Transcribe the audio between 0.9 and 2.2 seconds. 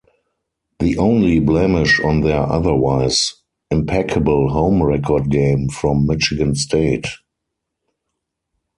only blemish